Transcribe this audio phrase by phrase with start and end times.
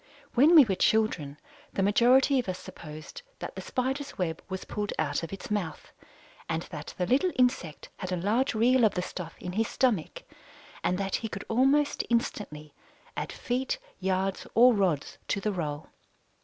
[0.33, 1.37] When we were children,
[1.73, 5.91] the majority of us supposed that the Spider's web was pulled out of its mouth,
[6.49, 10.23] and that the little insect had a large reel of the stuff in his stomach,
[10.83, 12.73] and that he could almost instantly
[13.15, 15.89] add feet, yards, or rods to the roll.